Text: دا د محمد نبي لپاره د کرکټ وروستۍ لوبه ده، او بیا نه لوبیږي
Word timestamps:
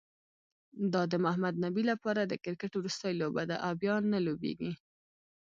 دا 0.93 1.01
د 1.11 1.13
محمد 1.25 1.55
نبي 1.65 1.83
لپاره 1.91 2.21
د 2.25 2.33
کرکټ 2.43 2.71
وروستۍ 2.75 3.13
لوبه 3.21 3.43
ده، 3.49 3.55
او 3.65 3.71
بیا 3.81 3.95
نه 4.13 4.19
لوبیږي 4.25 4.71